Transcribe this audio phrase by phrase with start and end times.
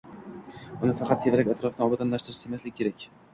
[0.77, 3.07] Uni faqat tevarak-atrofni obodonlashtirish demaslik kerak.